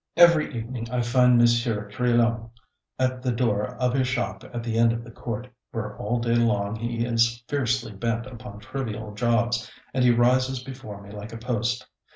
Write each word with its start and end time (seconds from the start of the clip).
Every 0.17 0.51
evening 0.57 0.89
I 0.89 1.01
find 1.03 1.37
Monsieur 1.37 1.87
Crillon 1.91 2.49
at 2.97 3.21
the 3.21 3.31
door 3.31 3.75
of 3.79 3.93
his 3.93 4.07
shop 4.07 4.43
at 4.45 4.63
the 4.63 4.75
end 4.75 4.91
of 4.93 5.03
the 5.03 5.11
court, 5.11 5.47
where 5.71 5.95
all 5.95 6.19
day 6.19 6.33
long 6.33 6.75
he 6.75 7.05
is 7.05 7.43
fiercely 7.47 7.91
bent 7.91 8.25
upon 8.25 8.61
trivial 8.61 9.13
jobs, 9.13 9.69
and 9.93 10.03
he 10.03 10.09
rises 10.09 10.63
before 10.63 11.03
me 11.03 11.11
like 11.11 11.33
a 11.33 11.37
post. 11.37 11.85